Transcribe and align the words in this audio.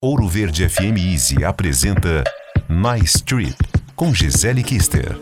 Ouro 0.00 0.28
Verde 0.28 0.68
FM 0.68 0.96
Easy 0.96 1.44
apresenta 1.44 2.22
Nice 2.68 3.20
Trip 3.20 3.56
com 3.96 4.14
Gisele 4.14 4.62
Kister. 4.62 5.18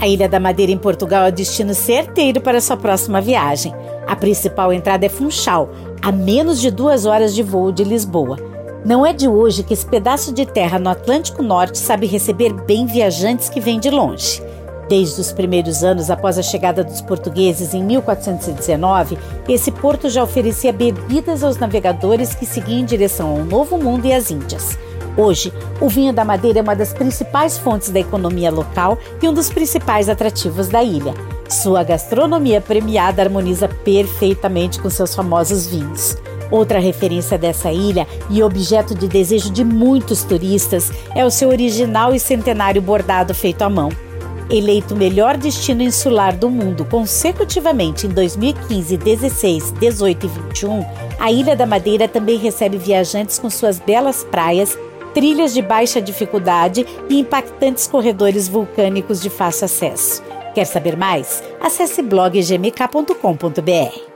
A 0.00 0.06
Ilha 0.06 0.28
da 0.28 0.38
Madeira 0.38 0.70
em 0.70 0.78
Portugal 0.78 1.24
é 1.24 1.30
o 1.30 1.32
destino 1.32 1.74
certeiro 1.74 2.40
para 2.40 2.60
sua 2.60 2.76
próxima 2.76 3.20
viagem. 3.20 3.74
A 4.06 4.14
principal 4.14 4.72
entrada 4.72 5.06
é 5.06 5.08
Funchal, 5.08 5.68
a 6.00 6.12
menos 6.12 6.60
de 6.60 6.70
duas 6.70 7.04
horas 7.04 7.34
de 7.34 7.42
voo 7.42 7.72
de 7.72 7.82
Lisboa. 7.82 8.36
Não 8.84 9.04
é 9.04 9.12
de 9.12 9.26
hoje 9.26 9.64
que 9.64 9.74
esse 9.74 9.84
pedaço 9.84 10.32
de 10.32 10.46
terra 10.46 10.78
no 10.78 10.88
Atlântico 10.88 11.42
Norte 11.42 11.78
sabe 11.78 12.06
receber 12.06 12.52
bem 12.52 12.86
viajantes 12.86 13.48
que 13.48 13.58
vêm 13.58 13.80
de 13.80 13.90
longe. 13.90 14.40
Desde 14.88 15.20
os 15.20 15.32
primeiros 15.32 15.82
anos 15.82 16.10
após 16.10 16.38
a 16.38 16.42
chegada 16.42 16.84
dos 16.84 17.00
portugueses 17.00 17.74
em 17.74 17.82
1419, 17.82 19.18
esse 19.48 19.72
porto 19.72 20.08
já 20.08 20.22
oferecia 20.22 20.72
bebidas 20.72 21.42
aos 21.42 21.56
navegadores 21.56 22.34
que 22.34 22.46
seguiam 22.46 22.78
em 22.78 22.84
direção 22.84 23.30
ao 23.30 23.44
Novo 23.44 23.78
Mundo 23.78 24.06
e 24.06 24.12
às 24.12 24.30
Índias. 24.30 24.78
Hoje, 25.16 25.52
o 25.80 25.88
vinho 25.88 26.12
da 26.12 26.24
Madeira 26.24 26.60
é 26.60 26.62
uma 26.62 26.76
das 26.76 26.92
principais 26.92 27.58
fontes 27.58 27.90
da 27.90 27.98
economia 27.98 28.50
local 28.50 28.98
e 29.20 29.28
um 29.28 29.34
dos 29.34 29.50
principais 29.50 30.08
atrativos 30.08 30.68
da 30.68 30.84
ilha. 30.84 31.14
Sua 31.48 31.82
gastronomia 31.82 32.60
premiada 32.60 33.22
harmoniza 33.22 33.66
perfeitamente 33.66 34.78
com 34.78 34.90
seus 34.90 35.14
famosos 35.14 35.66
vinhos. 35.66 36.16
Outra 36.50 36.78
referência 36.78 37.36
dessa 37.36 37.72
ilha 37.72 38.06
e 38.30 38.40
objeto 38.40 38.94
de 38.94 39.08
desejo 39.08 39.50
de 39.50 39.64
muitos 39.64 40.22
turistas 40.22 40.92
é 41.14 41.24
o 41.24 41.30
seu 41.30 41.48
original 41.48 42.14
e 42.14 42.20
centenário 42.20 42.80
bordado 42.80 43.34
feito 43.34 43.62
à 43.62 43.70
mão. 43.70 44.05
Eleito 44.48 44.94
o 44.94 44.96
melhor 44.96 45.36
destino 45.36 45.82
insular 45.82 46.36
do 46.36 46.48
mundo 46.48 46.84
consecutivamente 46.84 48.06
em 48.06 48.10
2015, 48.10 48.96
16, 48.96 49.72
18 49.72 50.26
e 50.26 50.28
21, 50.28 50.86
a 51.18 51.32
Ilha 51.32 51.56
da 51.56 51.66
Madeira 51.66 52.06
também 52.06 52.38
recebe 52.38 52.78
viajantes 52.78 53.38
com 53.38 53.50
suas 53.50 53.80
belas 53.80 54.22
praias, 54.24 54.78
trilhas 55.12 55.52
de 55.52 55.62
baixa 55.62 56.00
dificuldade 56.00 56.86
e 57.08 57.18
impactantes 57.18 57.88
corredores 57.88 58.46
vulcânicos 58.46 59.20
de 59.20 59.30
fácil 59.30 59.64
acesso. 59.64 60.22
Quer 60.54 60.64
saber 60.64 60.96
mais? 60.96 61.42
Acesse 61.60 62.00
bloggmk.com.br. 62.02 64.15